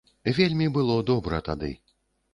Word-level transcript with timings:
Вельмі 0.37 0.67
было 0.79 0.97
добра 1.11 1.45
тады. 1.51 1.71